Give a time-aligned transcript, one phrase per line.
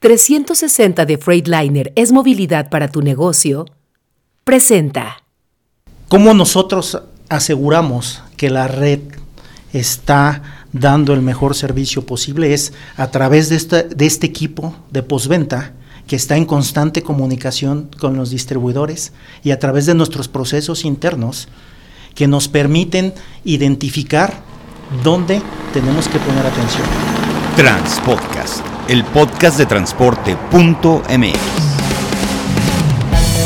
[0.00, 3.66] 360 de Freightliner es movilidad para tu negocio,
[4.44, 5.24] presenta.
[6.06, 9.00] ¿Cómo nosotros aseguramos que la red
[9.72, 12.54] está dando el mejor servicio posible?
[12.54, 15.74] Es a través de este, de este equipo de postventa
[16.06, 19.12] que está en constante comunicación con los distribuidores
[19.42, 21.48] y a través de nuestros procesos internos
[22.14, 24.42] que nos permiten identificar
[25.02, 25.42] dónde
[25.72, 26.86] tenemos que poner atención.
[27.56, 31.38] Transpodcast el podcast de transporte.mx.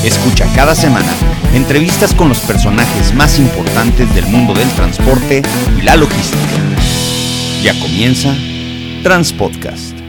[0.05, 1.13] Escucha cada semana
[1.55, 5.43] entrevistas con los personajes más importantes del mundo del transporte
[5.79, 6.39] y la logística.
[7.63, 8.35] Ya comienza
[9.03, 10.02] Transpodcast.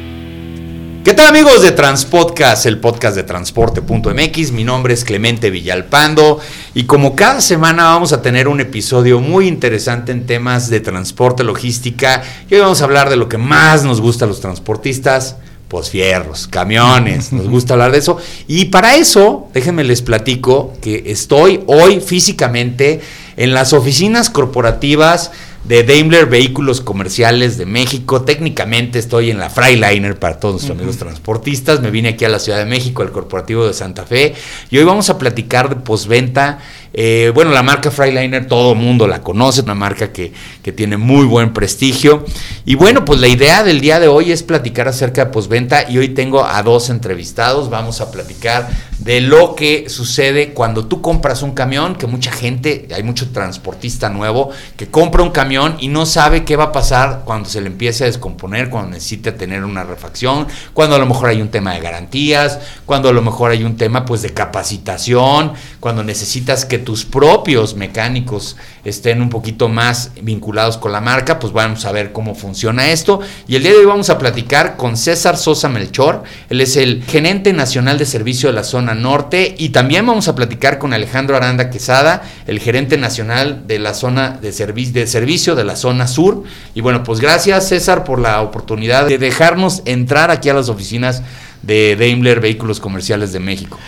[1.04, 4.52] ¿Qué tal amigos de Transpodcast, el podcast de transporte.mx?
[4.54, 6.40] Mi nombre es Clemente Villalpando
[6.74, 11.44] y como cada semana vamos a tener un episodio muy interesante en temas de transporte,
[11.44, 15.36] logística y hoy vamos a hablar de lo que más nos gusta a los transportistas,
[15.68, 18.18] pues fierros, camiones, nos gusta hablar de eso.
[18.48, 23.02] Y para eso, déjenme les platico que estoy hoy físicamente
[23.36, 25.32] en las oficinas corporativas
[25.64, 28.24] de Daimler Vehículos Comerciales de México.
[28.24, 31.80] Técnicamente estoy en la Freiliner para todos nuestros amigos transportistas.
[31.80, 34.36] Me vine aquí a la Ciudad de México, al Corporativo de Santa Fe.
[34.70, 36.60] Y hoy vamos a platicar de posventa.
[36.94, 41.26] Eh, bueno, la marca Freiliner todo mundo la conoce, una marca que, que, tiene muy
[41.26, 42.24] buen prestigio.
[42.66, 45.98] Y bueno, pues la idea del día de hoy es platicar acerca de posventa y
[45.98, 47.70] hoy tengo a dos entrevistados.
[47.70, 48.70] Vamos a platicar
[49.00, 54.10] de lo que sucede cuando tú compras un camión, que mucha gente, hay mucho transportista
[54.10, 57.68] nuevo que compra un camión y no sabe qué va a pasar cuando se le
[57.68, 61.74] empiece a descomponer, cuando necesita tener una refacción, cuando a lo mejor hay un tema
[61.74, 66.83] de garantías, cuando a lo mejor hay un tema pues de capacitación, cuando necesitas que
[66.84, 72.12] tus propios mecánicos estén un poquito más vinculados con la marca, pues vamos a ver
[72.12, 73.22] cómo funciona esto.
[73.48, 77.04] Y el día de hoy vamos a platicar con César Sosa Melchor, él es el
[77.04, 81.36] gerente nacional de servicio de la zona norte y también vamos a platicar con Alejandro
[81.36, 86.44] Aranda Quesada, el gerente nacional de la zona de, de servicio de la zona sur.
[86.76, 91.24] Y bueno, pues gracias César por la oportunidad de dejarnos entrar aquí a las oficinas
[91.62, 93.80] de Daimler Vehículos Comerciales de México.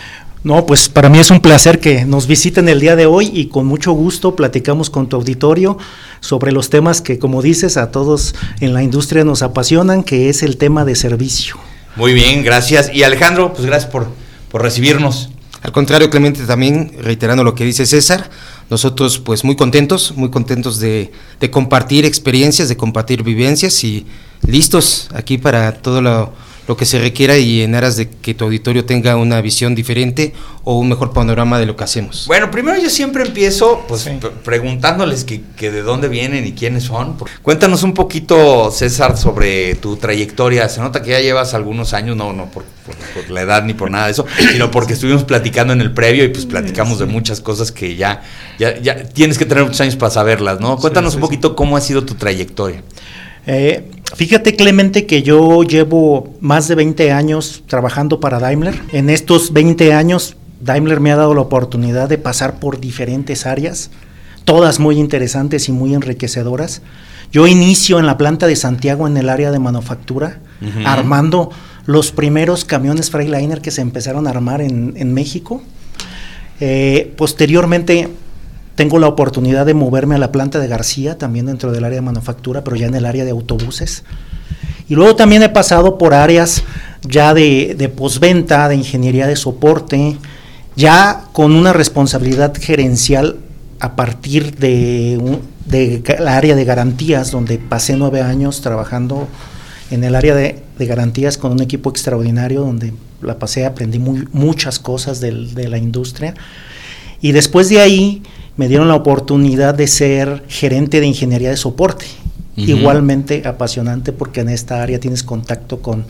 [0.46, 3.46] No, pues para mí es un placer que nos visiten el día de hoy y
[3.46, 5.76] con mucho gusto platicamos con tu auditorio
[6.20, 10.44] sobre los temas que, como dices, a todos en la industria nos apasionan, que es
[10.44, 11.56] el tema de servicio.
[11.96, 12.94] Muy bien, gracias.
[12.94, 14.06] Y Alejandro, pues gracias por
[14.48, 15.30] por recibirnos.
[15.62, 18.30] Al contrario, Clemente, también reiterando lo que dice César,
[18.70, 24.06] nosotros pues muy contentos, muy contentos de, de compartir experiencias, de compartir vivencias y
[24.46, 26.32] listos aquí para todo lo,
[26.68, 30.32] lo que se requiera y en aras de que tu auditorio tenga una visión diferente
[30.64, 32.24] o un mejor panorama de lo que hacemos.
[32.26, 34.08] Bueno, primero yo siempre empiezo pues
[34.44, 37.16] preguntándoles que, de dónde vienen y quiénes son.
[37.42, 40.68] Cuéntanos un poquito, César, sobre tu trayectoria.
[40.68, 42.64] Se nota que ya llevas algunos años, no, no por,
[43.28, 46.28] la edad ni por nada de eso, sino porque estuvimos platicando en el previo y
[46.28, 48.22] pues platicamos de muchas cosas que ya,
[48.58, 50.76] ya, ya tienes que tener muchos años para saberlas, ¿no?
[50.76, 52.82] Cuéntanos un poquito cómo ha sido tu trayectoria.
[53.46, 58.80] Eh, fíjate Clemente que yo llevo más de 20 años trabajando para Daimler.
[58.92, 63.90] En estos 20 años Daimler me ha dado la oportunidad de pasar por diferentes áreas,
[64.44, 66.82] todas muy interesantes y muy enriquecedoras.
[67.32, 70.38] Yo inicio en la planta de Santiago en el área de manufactura,
[70.84, 71.50] armando
[71.84, 75.62] los primeros camiones Freightliner que se empezaron a armar en, México.
[76.60, 78.08] Eh, posteriormente
[78.76, 82.02] tengo la oportunidad de moverme a la planta de García, también dentro del área de
[82.02, 84.04] manufactura, pero ya en el área de autobuses.
[84.88, 86.62] Y luego también he pasado por áreas
[87.02, 90.18] ya de, de postventa, de ingeniería de soporte,
[90.76, 93.38] ya con una responsabilidad gerencial
[93.80, 99.26] a partir de, de la área de garantías, donde pasé nueve años trabajando
[99.90, 102.92] en el área de, garantías con un equipo extraordinario, donde
[103.22, 106.34] la pasé, aprendí muchas cosas de la industria.
[107.22, 108.22] Y después de ahí
[108.56, 112.06] me dieron la oportunidad de ser gerente de ingeniería de soporte.
[112.56, 116.06] Igualmente apasionante porque en esta área tienes contacto con,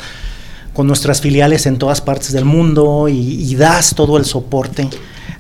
[0.73, 4.89] con nuestras filiales en todas partes del mundo y, das todo el soporte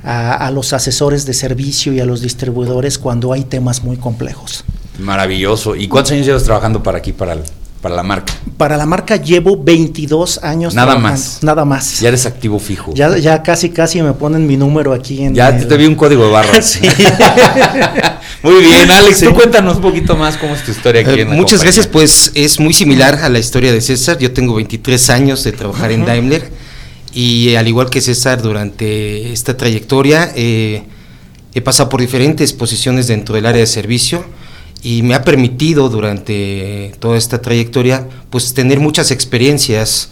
[0.02, 4.64] a, a, los asesores de servicio y a los distribuidores cuando hay temas muy complejos.
[4.98, 5.76] Maravilloso.
[5.76, 7.42] ¿Y cuántos años llevas trabajando para aquí, para el,
[7.86, 8.34] para la marca?
[8.56, 10.74] Para la marca llevo 22 años.
[10.74, 11.38] Nada más.
[11.42, 12.00] Nada más.
[12.00, 12.92] Ya eres activo fijo.
[12.94, 15.36] Ya, ya casi, casi me ponen mi número aquí en.
[15.36, 16.66] Ya te, vi un código de barras.
[16.72, 16.80] sí.
[18.42, 21.30] muy bien, Alex, tú cuéntanos un poquito más cómo es tu historia aquí eh, en
[21.30, 24.18] la Muchas gracias, pues es muy similar a la historia de César.
[24.18, 26.50] Yo tengo 23 años de trabajar en Daimler
[27.12, 30.82] y al igual que César, durante esta trayectoria eh,
[31.54, 34.24] he pasado por diferentes posiciones dentro del área de servicio
[34.86, 40.10] y me ha permitido durante toda esta trayectoria pues tener muchas experiencias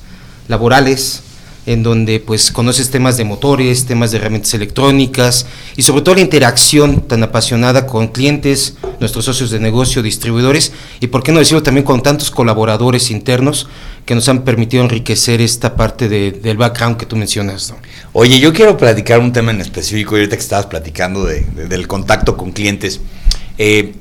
[0.48, 1.22] laborales,
[1.64, 6.22] en donde pues conoces temas de motores, temas de herramientas electrónicas y sobre todo la
[6.22, 11.62] interacción tan apasionada con clientes, nuestros socios de negocio, distribuidores y por qué no decirlo
[11.62, 13.68] también con tantos colaboradores internos
[14.04, 17.72] que nos han permitido enriquecer esta parte del background que tú mencionas.
[18.12, 22.36] Oye, yo quiero platicar un tema en específico, y ahorita que estabas platicando del contacto
[22.36, 23.00] con clientes.
[23.56, 23.94] Eh,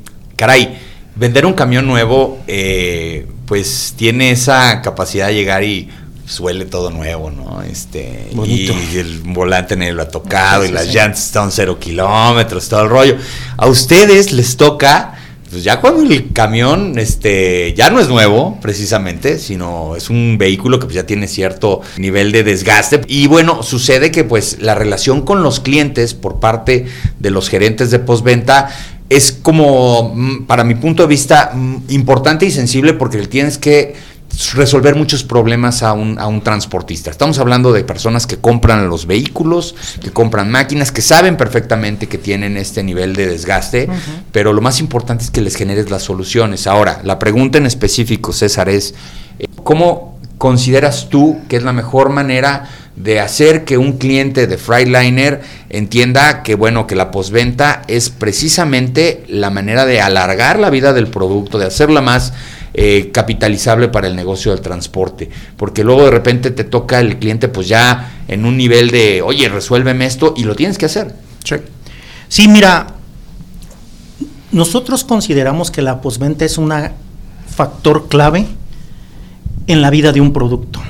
[0.43, 0.77] caray,
[1.15, 5.87] vender un camión nuevo, eh, pues tiene esa capacidad de llegar y
[6.25, 7.61] suele todo nuevo, ¿no?
[7.61, 8.73] Este, Bonito.
[8.73, 12.89] Y, el volante en lo ha tocado y las llantas están cero kilómetros, todo el
[12.89, 13.15] rollo.
[13.55, 15.13] A ustedes les toca,
[15.49, 20.77] pues ya cuando el camión, este, ya no es nuevo, precisamente, sino es un vehículo
[20.77, 22.99] que pues ya tiene cierto nivel de desgaste.
[23.07, 26.85] Y bueno, sucede que pues la relación con los clientes por parte
[27.17, 28.69] de los gerentes de postventa
[29.15, 33.95] es como, mm, para mi punto de vista, mm, importante y sensible porque tienes que
[34.55, 37.11] resolver muchos problemas a un, a un, transportista.
[37.11, 42.17] Estamos hablando de personas que compran los vehículos, que compran máquinas, que saben perfectamente que
[42.17, 43.87] tienen este nivel de desgaste,
[44.31, 46.65] pero lo más importante es que les generes las soluciones.
[46.65, 48.95] Ahora, la pregunta en específico, César, es,
[49.37, 54.57] eh, ¿cómo consideras tú que es la mejor manera de hacer que un cliente de
[54.57, 60.93] Freightliner entienda que bueno que la posventa es precisamente la manera de alargar la vida
[60.93, 62.33] del producto, de hacerla más
[62.75, 67.47] eh, capitalizable para el negocio del transporte, porque luego de repente te toca el cliente
[67.47, 71.15] pues ya en un nivel de, oye, resuélveme esto y lo tienes que hacer.
[72.29, 72.87] Sí, mira,
[74.51, 76.73] nosotros consideramos que la posventa es un
[77.47, 78.47] factor clave
[79.67, 80.81] en la vida de un producto,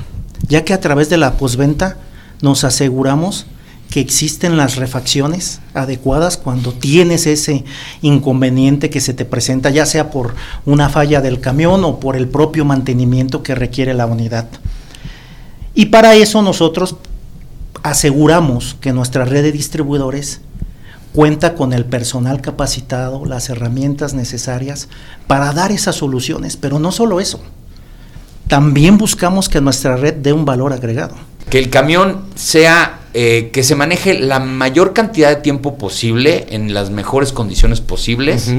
[0.54, 1.98] ya que a través de la posventa
[2.44, 3.48] nos aseguramos
[3.90, 7.66] que existen las refacciones adecuadas cuando tienes ese
[8.04, 10.36] inconveniente que se te presenta, ya sea por
[10.68, 14.48] una falla del camión o por el propio mantenimiento que requiere la unidad.
[15.74, 16.98] Y para eso nosotros
[17.82, 20.42] aseguramos que nuestra red de distribuidores
[21.14, 24.88] cuenta con el personal capacitado, las herramientas necesarias
[25.26, 27.42] para dar esas soluciones, pero no solo eso,
[28.54, 31.16] también buscamos que nuestra red dé un valor agregado.
[31.50, 36.72] Que el camión sea eh, que se maneje la mayor cantidad de tiempo posible en
[36.72, 38.54] las mejores condiciones posibles,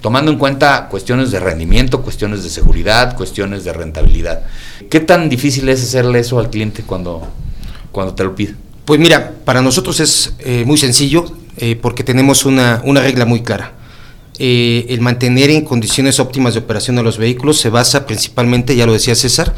[0.00, 4.42] tomando en cuenta cuestiones de rendimiento, cuestiones de seguridad, cuestiones de rentabilidad.
[4.90, 7.24] ¿Qué tan difícil es hacerle eso al cliente cuando,
[7.92, 8.56] cuando te lo pide?
[8.84, 13.44] Pues mira, para nosotros es eh, muy sencillo eh, porque tenemos una, una, regla muy
[13.44, 13.74] clara.
[14.38, 18.92] El mantener en condiciones óptimas de operación a los vehículos se basa principalmente, ya lo
[18.92, 19.54] decía César,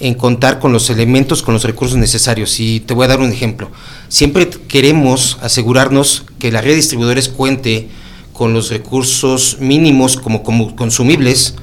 [0.00, 2.58] en contar con los elementos, con los recursos necesarios.
[2.60, 3.70] Y te voy a dar un ejemplo.
[4.08, 7.88] Siempre queremos asegurarnos que la red de distribuidores cuente
[8.32, 10.42] con los recursos mínimos como,
[10.76, 11.54] consumibles,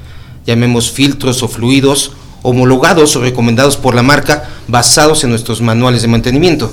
[0.46, 2.12] llamemos filtros o fluidos,
[2.42, 6.72] homologados o recomendados por la marca, basados en nuestros manuales de mantenimiento.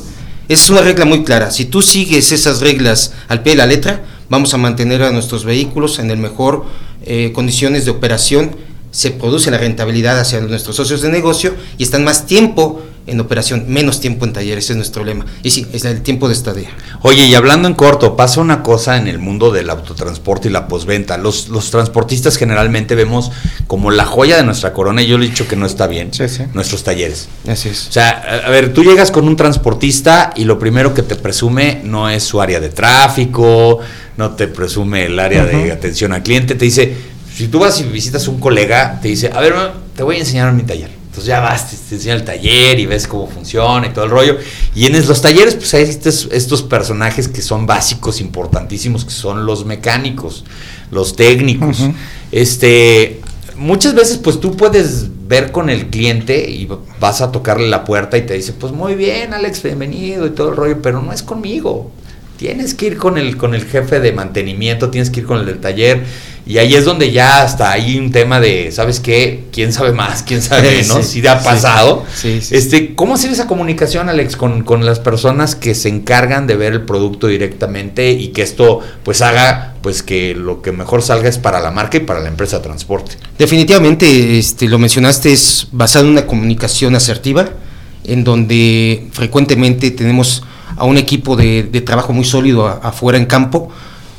[0.49, 1.51] Es una regla muy clara.
[1.51, 4.03] Si tú sigues esas reglas al pie de la letra,
[4.33, 6.65] vamos a mantener a nuestros vehículos en el mejor
[7.05, 8.55] eh, condiciones de operación.
[8.89, 13.65] Se produce la rentabilidad hacia nuestros socios de negocio y están más tiempo en operación,
[13.67, 15.25] menos tiempo en talleres, ese es nuestro lema.
[15.43, 16.69] Y sí, es el tiempo de estadía.
[17.01, 20.67] Oye, y hablando en corto, pasa una cosa en el mundo del autotransporte y la
[20.67, 21.17] posventa.
[21.17, 23.31] Los, los transportistas generalmente vemos
[23.67, 26.11] como la joya de nuestra corona, y yo le he dicho que no está bien,
[26.53, 27.27] nuestros talleres.
[27.47, 27.87] Así es.
[27.89, 31.81] O sea, a, ver, tú llegas con un transportista y lo primero que te presume
[31.83, 33.79] no es su área de tráfico,
[34.17, 37.83] no te presume el área de atención al cliente, te dice si tú vas y
[37.83, 39.53] visitas un colega, te dice, a ver,
[39.95, 41.02] te voy a enseñar mi taller.
[41.13, 44.39] Entonces ya vas, te, enseña el taller y ves cómo funciona y todo el rollo.
[44.73, 49.45] Y en los talleres, pues hay estos, estos personajes que son básicos, importantísimos, que son
[49.45, 50.43] los mecánicos,
[50.89, 51.81] los técnicos.
[52.31, 53.21] Este,
[53.55, 56.67] muchas veces, pues tú puedes ver con el cliente y
[56.99, 60.49] vas a tocarle la puerta y te dice, pues muy bien, Alex, bienvenido y todo
[60.49, 61.91] el rollo, pero no es conmigo.
[62.37, 65.45] Tienes que ir con el, con el jefe de mantenimiento, tienes que ir con el
[65.45, 66.03] del taller
[66.45, 69.45] y ahí es donde ya hasta hay un tema de, ¿sabes qué?
[69.51, 70.23] ¿Quién sabe más?
[70.23, 71.05] ¿Quién sabe menos?
[71.05, 72.05] si te ha pasado.
[72.23, 76.73] este, ¿Cómo hacer esa comunicación, Alex, con, con, las personas que se encargan de ver
[76.73, 81.37] el producto directamente y que esto pues haga pues que lo que mejor salga es
[81.37, 83.17] para la marca y para la empresa de transporte?
[83.37, 87.49] Definitivamente, este, lo mencionaste, es basado en una comunicación asertiva,
[88.03, 90.43] en donde frecuentemente tenemos
[90.75, 93.69] a un equipo de, trabajo muy sólido afuera en campo.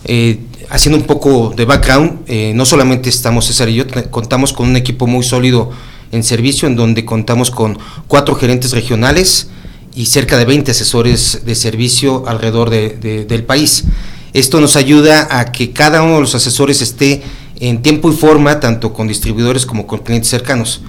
[0.05, 0.39] Eh,
[0.71, 4.77] haciendo un poco de background, eh, no solamente estamos César y yo, contamos con un
[4.77, 5.71] equipo muy sólido
[6.13, 7.79] en servicio, en donde contamos con
[8.09, 9.49] cuatro gerentes regionales
[9.95, 13.85] y cerca de 20 asesores de servicio alrededor del país.
[14.33, 17.23] Esto nos ayuda a que cada uno de los asesores esté
[17.61, 20.83] en tiempo y forma, tanto con distribuidores como con clientes cercanos.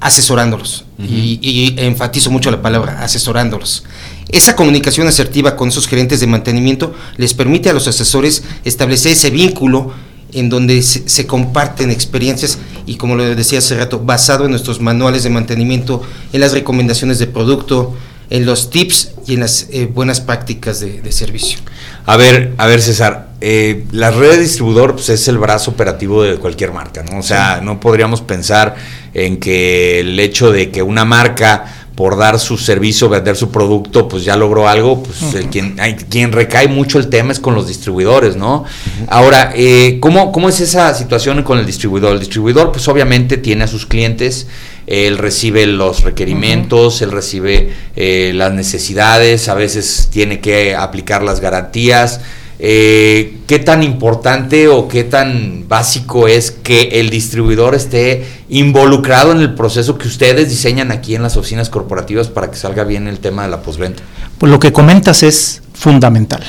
[0.00, 0.84] asesorándolos.
[0.98, 3.84] y, y, enfatizo mucho la palabra asesorándolos.
[4.30, 9.30] Esa comunicación asertiva con esos gerentes de mantenimiento les permite a los asesores establecer ese
[9.30, 9.92] vínculo
[10.32, 15.22] en donde se, comparten experiencias y como lo decía hace rato, basado en nuestros manuales
[15.22, 16.02] de mantenimiento,
[16.32, 17.94] en las recomendaciones de producto,
[18.28, 21.58] en los tips y en las eh, buenas prácticas de, servicio.
[22.06, 26.24] A ver, a ver César, eh, la red de distribuidor pues, es el brazo operativo
[26.24, 27.18] de cualquier marca, ¿no?
[27.18, 28.74] O sea, no podríamos pensar
[29.14, 34.06] en que el hecho de que una marca por dar su servicio, vender su producto,
[34.06, 37.54] pues ya logró algo, pues el quien, hay, quien recae mucho el tema es con
[37.54, 38.64] los distribuidores, ¿no?
[39.08, 42.12] Ahora, eh, ¿cómo, ¿cómo es esa situación con el distribuidor?
[42.12, 44.46] El distribuidor, pues obviamente tiene a sus clientes,
[44.86, 51.40] él recibe los requerimientos, él recibe eh, las necesidades, a veces tiene que aplicar las
[51.40, 52.20] garantías,
[52.58, 59.38] eh, qué tan importante o qué tan básico es que el distribuidor esté involucrado en
[59.38, 63.18] el proceso que ustedes diseñan aquí en las oficinas corporativas para que salga bien el
[63.18, 64.02] tema de la postventa.
[64.38, 66.42] Pues lo que comentas es fundamental.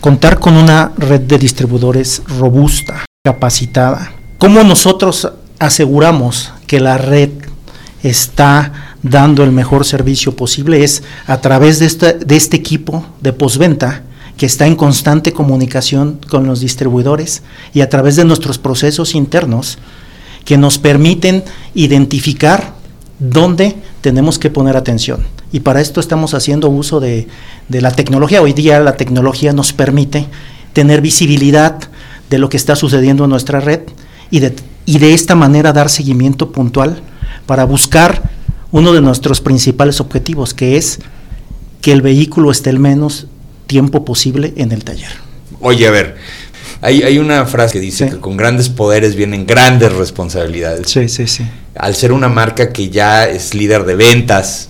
[0.00, 4.12] Contar con una red de distribuidores robusta, capacitada.
[4.38, 7.30] ¿Cómo nosotros aseguramos que la red
[8.02, 10.82] está dando el mejor servicio posible?
[10.82, 14.04] Es a través de este, de este equipo de postventa
[14.36, 17.42] que está en constante comunicación con los distribuidores
[17.74, 19.78] y a través de nuestros procesos internos
[20.44, 22.74] que nos permiten identificar
[23.18, 25.24] dónde tenemos que poner atención.
[25.52, 27.28] Y para esto estamos haciendo uso de,
[27.68, 28.42] la tecnología.
[28.42, 30.26] Hoy día la tecnología nos permite
[30.72, 31.78] tener visibilidad
[32.28, 33.80] de lo que está sucediendo en nuestra red
[34.30, 34.54] y de,
[34.86, 37.02] y de esta manera dar seguimiento puntual
[37.46, 38.30] para buscar
[38.72, 40.98] uno de nuestros principales objetivos, que es
[41.82, 43.26] que el vehículo esté el menos
[43.72, 45.08] tiempo posible en el taller.
[45.60, 46.16] Oye, a ver,
[46.82, 50.90] hay, hay una frase que dice que con grandes poderes vienen grandes responsabilidades.
[50.90, 51.46] Sí, sí, sí.
[51.74, 54.66] Al ser una marca que ya es líder de ventas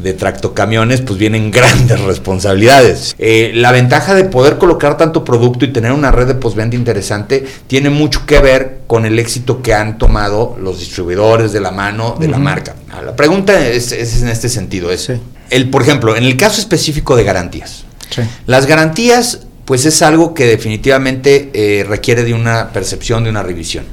[0.00, 3.14] de tractocamiones, pues vienen grandes responsabilidades.
[3.20, 7.46] Eh, la ventaja de poder colocar tanto producto y tener una red de postventa interesante
[7.68, 12.16] tiene mucho que ver con el éxito que han tomado los distribuidores de la mano
[12.18, 12.74] de la marca.
[12.90, 14.90] Ah, la pregunta es, en este sentido.
[14.90, 15.12] Es,
[15.50, 17.84] el, por ejemplo, en el caso específico de garantías.
[18.46, 23.84] Las garantías, pues es algo que definitivamente eh, requiere de una percepción, de una revisión.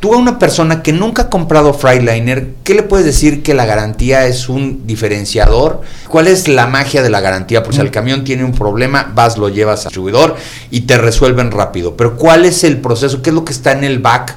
[0.00, 3.64] Tú a una persona que nunca ha comprado Freightliner, ¿qué le puedes decir que la
[3.64, 5.80] garantía es un diferenciador?
[6.08, 7.62] ¿Cuál es la magia de la garantía?
[7.62, 7.92] Pues si el mm.
[7.92, 10.36] camión tiene un problema, vas, lo llevas al distribuidor
[10.70, 11.96] y te resuelven rápido.
[11.96, 13.22] Pero ¿cuál es el proceso?
[13.22, 14.36] ¿Qué es lo que está en el back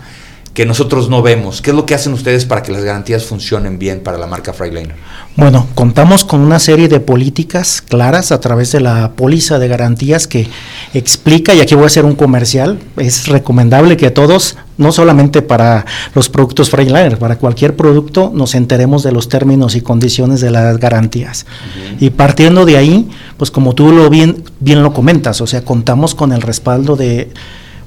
[0.53, 1.61] que nosotros no vemos?
[1.61, 4.51] ¿Qué es lo que hacen ustedes para que las garantías funcionen bien para la marca
[4.51, 4.95] Freightliner?
[5.35, 10.27] Bueno, contamos con una serie de políticas claras a través de la póliza de garantías
[10.27, 10.49] que
[10.93, 15.85] explica, y aquí voy a hacer un comercial, es recomendable que todos, no solamente para
[16.13, 20.77] los productos Freightliner, para cualquier producto nos enteremos de los términos y condiciones de las
[20.77, 21.45] garantías.
[21.99, 26.15] Y partiendo de ahí, pues como tú lo bien, bien lo comentas, o sea, contamos
[26.15, 27.31] con el respaldo de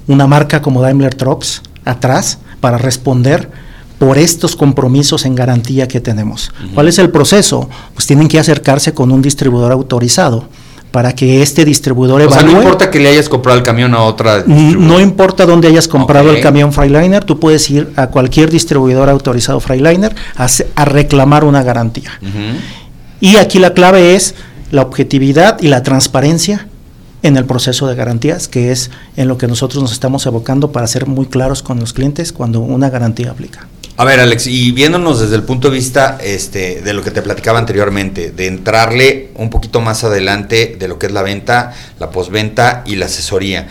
[0.06, 3.50] una marca como Daimler Trucks atrás para responder
[3.98, 6.50] por estos compromisos en garantía que tenemos.
[6.74, 7.68] ¿Cuál es el proceso?
[7.92, 10.48] Pues tienen que acercarse con un distribuidor autorizado
[10.92, 12.36] para que este distribuidor evalúe.
[12.36, 14.44] O sea, no importa que le hayas comprado el camión a otra.
[14.46, 19.58] No importa dónde hayas comprado el camión Freiliner, tú puedes ir a cualquier distribuidor autorizado
[19.58, 22.12] Freiliner a, a reclamar una garantía.
[23.20, 24.34] Y aquí la clave es
[24.70, 26.68] la objetividad y la transparencia
[27.22, 30.86] en el proceso de garantías, que es en lo que nosotros nos estamos evocando para
[30.86, 33.68] ser muy claros con los clientes cuando una garantía aplica.
[33.96, 37.20] A ver, Alex, y viéndonos desde el punto de vista este, de lo que te
[37.20, 42.10] platicaba anteriormente, de entrarle un poquito más adelante de lo que es la venta, la
[42.10, 43.68] posventa y la asesoría.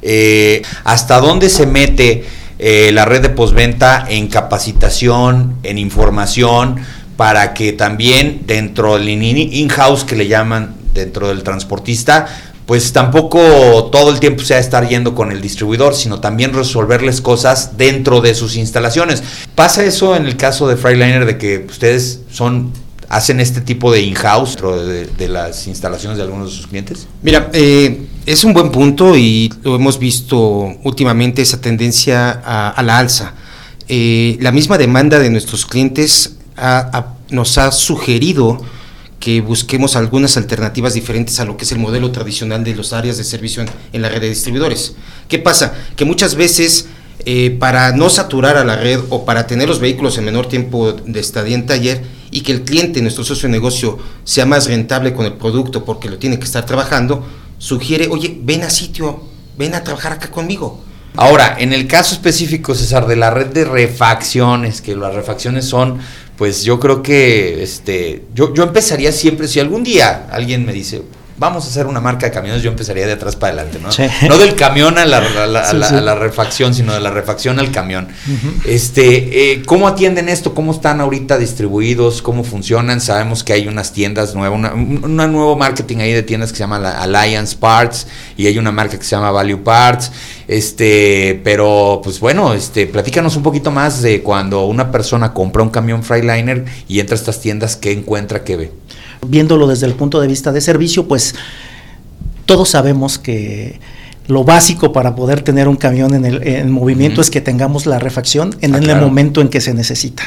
[0.00, 2.24] Eh, ¿Hasta dónde se mete
[2.58, 6.76] eh, la red de posventa en capacitación, en información,
[7.16, 12.26] para que también dentro del in-house que le llaman dentro del transportista,
[12.66, 17.76] pues tampoco todo el tiempo sea estar yendo con el distribuidor, sino también resolverles cosas
[17.76, 19.22] dentro de sus instalaciones.
[19.54, 22.72] ¿Pasa eso en el caso de Freiliner de que ustedes son
[23.08, 27.06] hacen este tipo de in-house dentro de, las instalaciones de algunos de sus clientes?
[27.22, 32.98] Mira, eh, es un buen punto y lo hemos visto últimamente esa tendencia a, la
[32.98, 33.34] alza.
[33.88, 36.36] Eh, la misma demanda de nuestros clientes
[37.30, 38.58] nos ha sugerido
[39.24, 43.16] que busquemos algunas alternativas diferentes a lo que es el modelo tradicional de las áreas
[43.16, 43.64] de servicio
[43.94, 44.96] en, la red de distribuidores.
[45.28, 45.72] ¿Qué pasa?
[45.96, 46.88] Que muchas veces
[47.24, 50.92] eh, para no saturar a la red o para tener los vehículos en menor tiempo
[50.92, 55.14] de estadía en taller y que el cliente, nuestro socio de negocio, sea más rentable
[55.14, 57.26] con el producto porque lo tiene que estar trabajando,
[57.56, 59.22] sugiere, oye, ven a sitio,
[59.56, 60.84] ven a trabajar acá conmigo.
[61.16, 66.00] Ahora, en el caso específico, César, de la red de refacciones, que las refacciones son
[66.36, 71.02] pues yo creo que este, yo, yo empezaría siempre, si algún día alguien me dice,
[71.36, 73.88] vamos a hacer una marca de camiones, yo empezaría de atrás para adelante, ¿no?
[74.28, 75.20] No del camión a la,
[76.14, 78.08] refacción, sino de la refacción al camión.
[78.64, 80.54] Este, eh, ¿cómo atienden esto?
[80.54, 82.22] ¿Cómo están ahorita distribuidos?
[82.22, 83.00] ¿Cómo funcionan?
[83.00, 84.72] Sabemos que hay unas tiendas nuevas,
[85.02, 88.96] una, nuevo marketing ahí de tiendas que se llama Alliance Parts y hay una marca
[88.96, 90.12] que se llama Value Parts.
[90.46, 95.70] Este, pero pues bueno, este, platícanos un poquito más de cuando una persona compra un
[95.70, 98.72] camión Freightliner y entra a estas tiendas, ¿qué encuentra, qué ve?
[99.24, 101.34] Viéndolo desde el punto de vista de servicio, pues
[102.46, 103.80] todos sabemos que
[104.26, 108.56] lo básico para poder tener un camión en el movimiento es que tengamos la refacción
[108.60, 110.22] en, ah, el momento en que se necesita.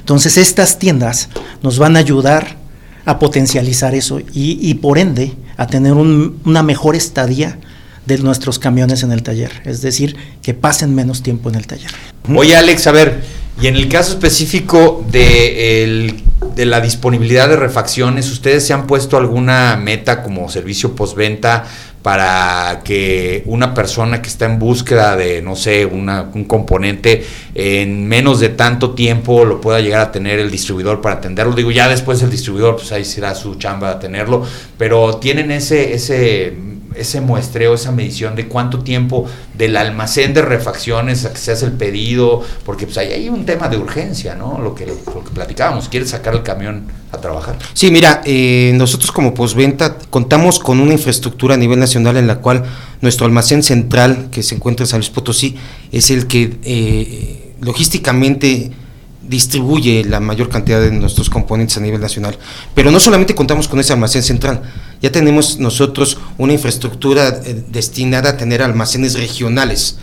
[0.00, 1.28] Entonces estas tiendas
[1.62, 2.56] nos van a ayudar
[3.04, 7.58] a potencializar eso y, por ende a tener una mejor estadía
[8.06, 11.90] de nuestros camiones en el taller, es decir, que pasen menos tiempo en el taller.
[12.34, 13.22] Oye Alex, a ver,
[13.60, 16.14] y en el caso específico de,
[16.54, 21.64] de la disponibilidad de refacciones, ¿ustedes se han puesto alguna meta como servicio postventa
[22.02, 28.08] para que una persona que está en búsqueda de, no sé, una, un componente en
[28.08, 31.54] menos de tanto tiempo lo pueda llegar a tener el distribuidor para atenderlo?
[31.54, 34.44] Digo, ya después el distribuidor, pues ahí será su chamba tenerlo,
[34.76, 41.24] pero tienen ese, ese ese muestreo, esa medición de cuánto tiempo del almacén de refacciones
[41.24, 44.58] a que se hace el pedido, porque pues ahí hay un tema de urgencia, ¿no?
[44.58, 47.58] Lo que, lo que platicábamos, ¿quieres sacar el camión a trabajar?
[47.74, 52.36] Sí, mira, eh, nosotros como postventa contamos con una infraestructura a nivel nacional en la
[52.36, 52.64] cual
[53.00, 55.56] nuestro almacén central, que se encuentra en San Luis Potosí,
[55.90, 58.70] es el que eh, logísticamente
[59.28, 62.38] distribuye la mayor cantidad de nuestros componentes a nivel nacional.
[62.74, 64.62] Pero no solamente contamos con ese almacén central,
[65.00, 69.96] ya tenemos nosotros una infraestructura eh, destinada a tener almacenes regionales.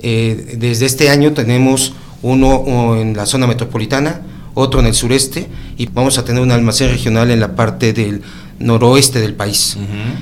[0.00, 4.22] Eh, desde este año tenemos uno en la zona metropolitana,
[4.54, 8.22] otro en el sureste y vamos a tener un almacén regional en la parte del
[8.58, 9.76] noroeste del país.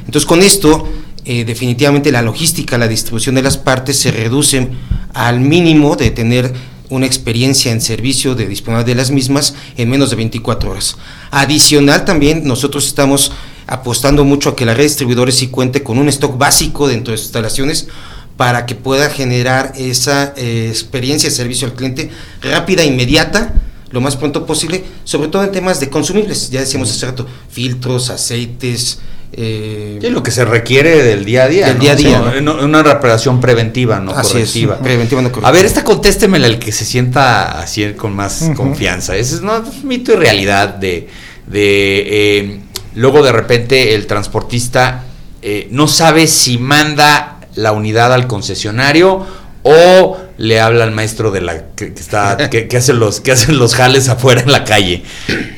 [0.04, 0.86] Entonces con esto
[1.24, 4.68] eh, definitivamente la logística, la distribución de las partes se reduce
[5.12, 6.52] al mínimo de tener
[6.88, 10.96] una experiencia en servicio de disponibilidad de las mismas en menos de 24 horas.
[11.30, 13.32] Adicional también nosotros estamos
[13.66, 17.12] apostando mucho a que la red de distribuidores sí cuente con un stock básico dentro
[17.12, 17.88] de sus instalaciones
[18.36, 22.10] para que pueda generar esa eh, experiencia de servicio al cliente
[22.42, 23.54] rápida, inmediata,
[23.90, 28.10] lo más pronto posible, sobre todo en temas de consumibles, ya decíamos hace rato, filtros,
[28.10, 28.98] aceites,
[29.38, 31.66] eh, lo que se requiere del día a día.
[31.66, 32.22] Del día a día.
[32.62, 34.78] Una reparación preventiva, no correctiva.
[34.78, 35.48] preventiva, no correctiva.
[35.48, 39.14] A ver, esta contéstemela el que se sienta así con más confianza.
[39.14, 41.08] Ese es no, mito y realidad de,
[41.46, 42.60] de eh,
[42.94, 45.04] luego de repente el transportista
[45.42, 49.26] eh, no sabe si manda la unidad al concesionario
[49.62, 53.58] o le habla al maestro de la que, está que, que, hacen los que hacen
[53.58, 55.02] los jales afuera en la calle.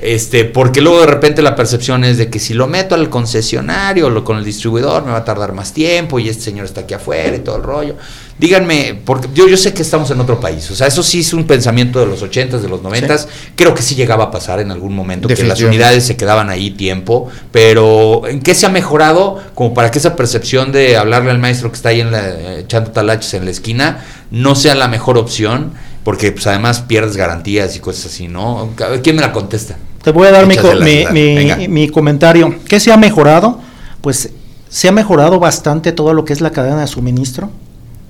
[0.00, 4.08] Este porque luego de repente la percepción es de que si lo meto al concesionario
[4.08, 6.94] o con el distribuidor me va a tardar más tiempo y este señor está aquí
[6.94, 7.96] afuera y todo el rollo
[8.38, 11.32] díganme porque yo, yo sé que estamos en otro país o sea eso sí es
[11.32, 14.70] un pensamiento de los ochentas de los noventas creo que sí llegaba a pasar en
[14.70, 19.42] algún momento que las unidades se quedaban ahí tiempo pero en qué se ha mejorado
[19.54, 22.90] como para que esa percepción de hablarle al maestro que está ahí en la, echando
[22.92, 25.72] talaches en la esquina no sea la mejor opción,
[26.04, 28.70] porque pues además pierdes garantías y cosas así, ¿no?
[29.02, 29.76] ¿Quién me la contesta?
[30.02, 32.54] Te voy a dar mi, mi, comentario.
[32.66, 33.60] ¿Qué se ha mejorado?
[34.00, 34.30] Pues
[34.68, 37.50] se ha mejorado bastante todo lo que es la cadena de suministro.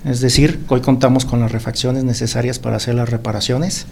[0.04, 3.86] Es decir, hoy contamos con las refacciones necesarias para hacer las reparaciones.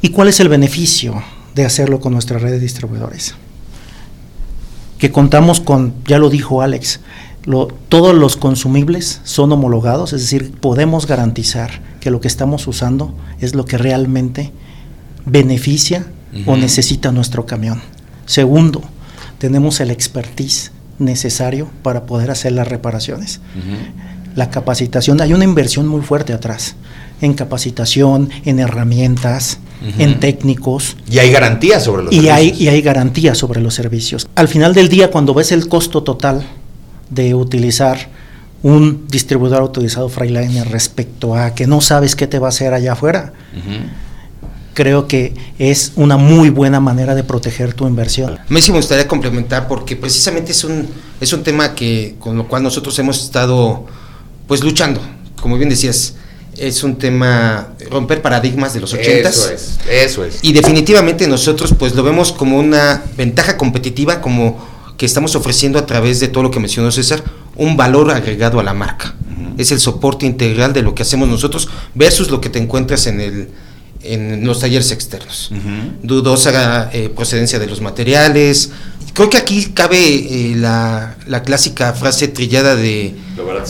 [0.00, 1.22] ¿Y cuál es el beneficio
[1.54, 3.34] de hacerlo con nuestra red de distribuidores?
[4.98, 7.00] Que contamos con, ya lo dijo Alex,
[7.88, 13.54] todos los consumibles son homologados, es decir, podemos garantizar que lo que estamos usando es
[13.54, 14.50] lo que realmente
[15.26, 16.06] beneficia
[16.46, 17.80] o necesita nuestro camión.
[18.26, 18.82] Segundo,
[19.38, 23.40] tenemos el expertise necesario para poder hacer las reparaciones.
[24.34, 26.74] La capacitación, hay una inversión muy fuerte atrás,
[27.20, 29.58] en capacitación, en herramientas,
[29.98, 30.96] en técnicos.
[31.08, 32.36] Y hay garantías sobre los y servicios.
[32.36, 34.26] Hay, y hay garantías sobre los servicios.
[34.34, 36.44] Al final del día, cuando ves el costo total
[37.10, 38.08] de utilizar
[38.64, 42.94] un distribuidor autorizado Freightliner respecto a que no sabes qué te va a hacer allá
[42.94, 43.34] afuera.
[44.72, 48.38] Creo que es una muy buena manera de proteger tu inversión.
[48.38, 50.88] A mí sí me gustaría complementar porque precisamente es un,
[51.20, 53.86] es un tema que con lo cual nosotros hemos estado
[54.46, 55.00] pues luchando.
[55.40, 56.14] Como bien decías,
[56.56, 59.36] es un tema romper paradigmas de los ochentas.
[59.36, 60.38] Eso es, eso es.
[60.42, 65.86] Y definitivamente nosotros pues lo vemos como una ventaja competitiva, como que estamos ofreciendo a
[65.86, 67.22] través de todo lo que mencionó César,
[67.56, 69.14] un valor agregado a la marca.
[69.58, 73.20] Es el soporte integral de lo que hacemos nosotros versus lo que te encuentras en
[73.20, 73.48] el,
[74.02, 75.50] en los talleres externos.
[76.02, 78.70] Dudosa eh, procedencia de los materiales.
[79.14, 83.14] Creo que aquí cabe eh, la, la, clásica frase trillada de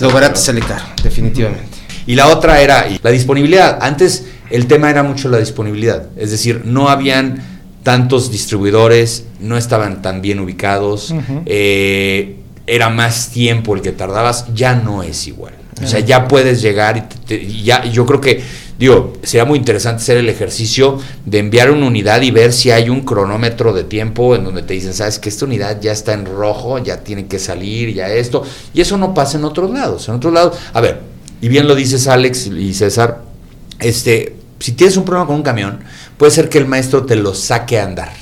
[0.01, 1.69] lo barato, sale caro, definitivamente.
[2.07, 3.79] Y la otra era la disponibilidad.
[3.83, 7.43] Antes el tema era mucho la disponibilidad, es decir, no habían
[7.83, 14.75] tantos distribuidores, no estaban tan bien ubicados, eh, era más tiempo el que tardabas, ya
[14.75, 15.55] no es igual.
[15.83, 18.43] O sea, ya puedes llegar y, ya, yo creo que,
[18.85, 22.89] digo, sería muy interesante hacer el ejercicio de enviar una unidad y ver si hay
[22.89, 26.27] un cronómetro de tiempo en donde te dicen, sabes que esta unidad ya está en
[26.27, 28.43] rojo, ya tiene que salir, ya esto.
[28.73, 30.09] Y eso no pasa en otros lados.
[30.09, 31.01] En otros lados, a ver,
[31.41, 33.23] y bien lo dices Alex y César,
[33.81, 35.81] este, si tienes un problema con un camión,
[36.17, 38.13] puede ser que el maestro te lo saque a andar,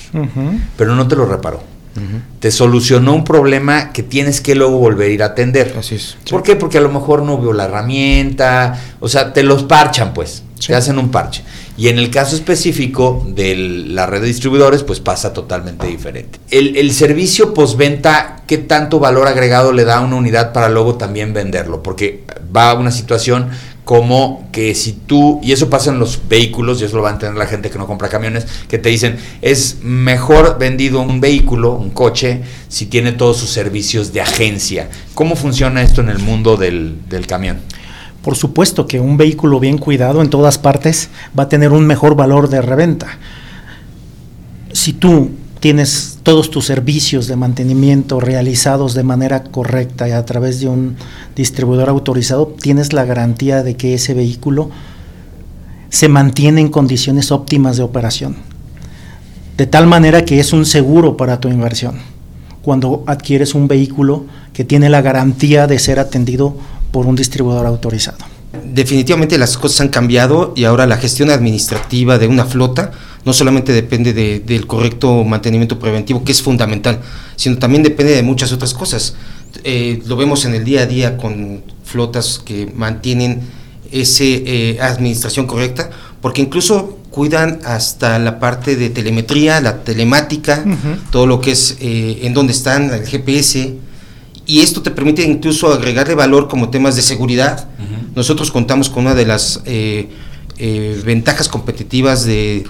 [0.77, 1.73] pero no te lo reparó.
[2.41, 5.75] Te solucionó un problema que tienes que luego volver a ir a atender.
[5.79, 6.17] Así es.
[6.31, 6.57] ¿Por qué?
[6.57, 10.75] Porque a lo mejor no vio la herramienta, o sea, te los parchan, pues, te
[10.75, 11.43] hacen un parche.
[11.77, 16.39] Y en el caso específico de la red de distribuidores, pues pasa totalmente diferente.
[16.51, 20.97] El, el servicio postventa, ¿qué tanto valor agregado le da a una unidad para luego
[20.97, 21.83] también venderlo?
[21.83, 23.51] Porque va a una situación
[23.85, 27.13] como que si tú, y eso pasa en los vehículos, y eso lo va a
[27.15, 31.73] entender la gente que no compra camiones, que te dicen, es mejor vendido un vehículo,
[31.73, 34.89] un coche, si tiene todos sus servicios de agencia.
[35.15, 37.61] ¿Cómo funciona esto en el mundo del, del camión?
[38.23, 42.15] Por supuesto que un vehículo bien cuidado en todas partes va a tener un mejor
[42.15, 43.19] valor de reventa.
[44.73, 50.61] Si tú tienes todos tus servicios de mantenimiento realizados de manera correcta y a través
[50.61, 50.97] de un
[51.35, 54.71] distribuidor autorizado, tienes la garantía de que ese vehículo
[55.89, 58.37] se mantiene en condiciones óptimas de operación.
[59.57, 61.99] De tal manera que es un seguro para tu inversión.
[62.63, 66.57] Cuando adquieres un vehículo que tiene la garantía de ser atendido
[66.93, 68.19] por un distribuidor autorizado.
[68.65, 72.93] Definitivamente las cosas han cambiado y ahora la gestión administrativa de una flota
[73.25, 77.01] no solamente depende del correcto mantenimiento preventivo, que es fundamental,
[77.37, 79.15] sino también depende de muchas otras cosas.
[79.65, 83.41] Eh, lo vemos en el día a día con flotas que mantienen
[83.91, 90.65] esa eh, administración correcta, porque incluso cuidan hasta la parte de telemetría, la telemática,
[91.11, 93.75] todo lo que es eh, en dónde están, el GPS,
[94.47, 97.69] y esto te permite incluso agregarle valor como temas de seguridad.
[98.15, 99.63] Nosotros contamos con una de las
[101.05, 102.65] ventajas competitivas de,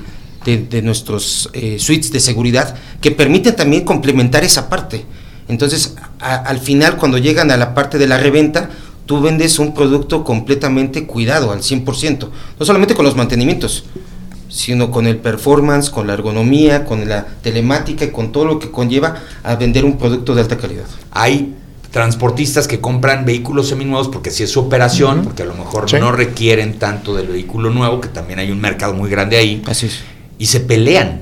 [0.44, 5.04] de, nuestros eh, suites de seguridad que permiten también complementar esa parte.
[5.48, 8.70] Entonces, al final, cuando llegan a la parte de la reventa,
[9.06, 13.84] tú vendes un producto completamente cuidado al 100%, no solamente con los mantenimientos,
[14.48, 18.70] sino con el performance, con la ergonomía, con la telemática y con todo lo que
[18.70, 20.86] conlleva a vender un producto de alta calidad.
[21.10, 21.54] Hay
[21.92, 26.10] transportistas que compran vehículos seminuevos porque si es su operación, porque a lo mejor no
[26.10, 29.62] requieren tanto del vehículo nuevo, que también hay un mercado muy grande ahí.
[29.66, 30.00] Así es.
[30.38, 31.20] y se pelean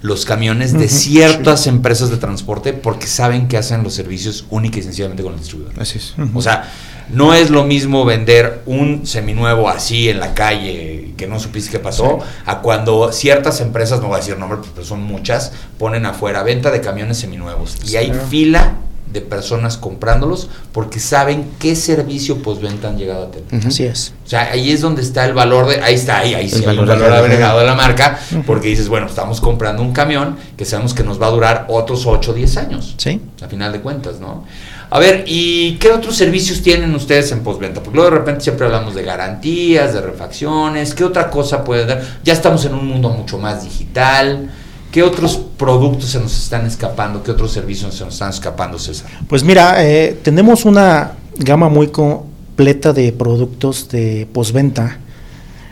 [0.00, 4.82] los camiones de ciertas empresas de transporte porque saben que hacen los servicios única y
[4.82, 5.80] sencillamente con el distribuidor.
[5.80, 6.14] Así es.
[6.34, 6.70] O sea,
[7.08, 11.78] no es lo mismo vender un seminuevo así en la calle que no supiste qué
[11.78, 16.42] pasó, a cuando ciertas empresas, no voy a decir nombre, pero son muchas, ponen afuera
[16.42, 17.78] venta de camiones seminuevos.
[17.90, 18.74] Y hay fila
[19.14, 23.66] de personas comprándolos porque saben qué servicio postventa han llegado a tener.
[23.66, 24.12] Así es.
[24.26, 26.76] O sea, ahí es donde está el valor de, ahí está, ahí, ahí sí, el
[26.76, 31.04] valor, agregado de la marca, porque dices, bueno, estamos comprando un camión que sabemos que
[31.04, 32.94] nos va a durar otros 8 o 10 años.
[32.98, 33.20] Sí.
[33.40, 34.44] A final de cuentas, ¿no?
[34.90, 37.82] A ver, ¿y qué otros servicios tienen ustedes en postventa?
[37.82, 42.02] Porque luego de repente siempre hablamos de garantías, de refacciones, ¿qué otra cosa puede dar?
[42.24, 44.50] Ya estamos en un mundo mucho más digital.
[44.94, 47.20] ¿Qué otros productos se nos están escapando?
[47.20, 49.10] ¿Qué otros servicios se nos están escapando, César?
[49.26, 55.00] Pues mira, eh, tenemos una gama muy completa de productos de postventa.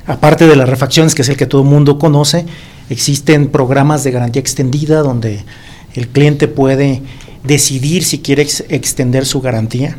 [0.06, 2.46] Aparte de las refacciones, que es el que todo el mundo conoce,
[2.90, 5.44] existen programas de garantía extendida donde
[5.94, 7.00] el cliente puede
[7.44, 9.98] decidir si quiere extender su garantía.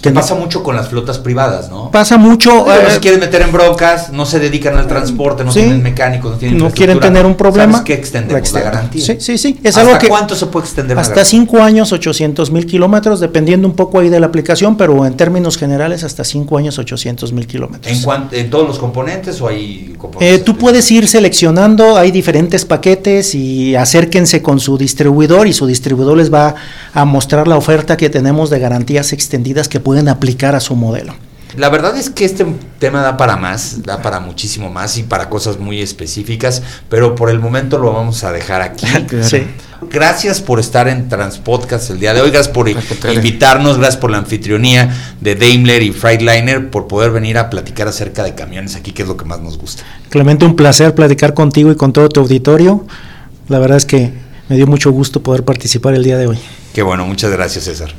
[0.00, 1.90] Que pasa mucho con las flotas privadas, ¿no?
[1.90, 2.64] Pasa mucho.
[2.66, 6.32] no se eh, quieren meter en broncas, no se dedican al transporte, no tienen mecánicos,
[6.32, 7.72] no tienen No quieren tener un problema.
[7.72, 9.04] ¿Sabes qué extendemos la, garantía?
[9.04, 9.58] Sí, sí, sí.
[9.62, 13.66] Es ¿Hasta algo que cuánto se puede extender Hasta 5 años, 800 mil kilómetros, dependiendo
[13.66, 17.48] un poco ahí de la aplicación, pero en términos generales, hasta 5 años, 800 mil
[17.48, 18.04] kilómetros.
[18.04, 20.40] ¿En, ¿En todos los componentes o hay componentes?
[20.40, 25.66] Eh, tú puedes ir seleccionando, hay diferentes paquetes y acérquense con su distribuidor y su
[25.66, 26.54] distribuidor les va
[26.94, 31.14] a mostrar la oferta que tenemos de garantías extendidas que pueden aplicar a su modelo.
[31.56, 32.44] La verdad es que este
[32.78, 37.30] tema da para más, da para muchísimo más y para cosas muy específicas, pero por
[37.30, 38.86] el momento lo vamos a dejar aquí.
[39.90, 44.18] Gracias por estar en Transpodcast el día de hoy, gracias por invitarnos, gracias por la
[44.18, 49.02] anfitrionía de Daimler y Freightliner, por poder venir a platicar acerca de camiones aquí, que
[49.04, 49.84] es lo que más nos gusta.
[50.10, 52.84] Clemente, un placer platicar contigo y con todo tu auditorio.
[53.48, 54.12] La verdad es que
[54.50, 56.38] me dio mucho gusto poder participar el día de hoy.
[56.74, 57.94] Qué bueno, muchas gracias César.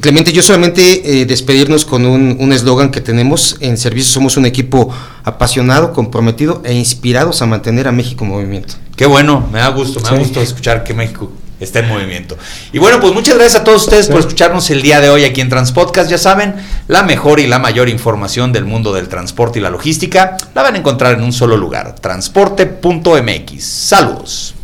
[0.00, 4.12] Clemente, yo solamente eh, despedirnos con un eslogan que tenemos en servicio.
[4.12, 4.88] Somos un equipo
[5.24, 8.74] apasionado, comprometido e inspirados a mantener a México en movimiento.
[8.96, 12.38] Qué bueno, me da gusto, me da gusto escuchar que México está en movimiento.
[12.72, 15.40] Y bueno, pues muchas gracias a todos ustedes por escucharnos el día de hoy aquí
[15.40, 16.10] en Transpodcast.
[16.10, 16.54] Ya saben,
[16.88, 20.74] la mejor y la mayor información del mundo del transporte y la logística la van
[20.74, 23.64] a encontrar en un solo lugar, transporte.mx.
[23.64, 24.54] Saludos.